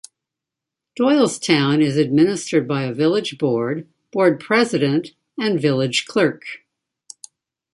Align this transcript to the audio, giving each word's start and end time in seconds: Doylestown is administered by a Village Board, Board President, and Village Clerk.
Doylestown 0.99 1.79
is 1.79 1.95
administered 1.95 2.67
by 2.67 2.85
a 2.85 2.91
Village 2.91 3.37
Board, 3.37 3.87
Board 4.11 4.39
President, 4.39 5.09
and 5.37 5.61
Village 5.61 6.07
Clerk. 6.07 6.41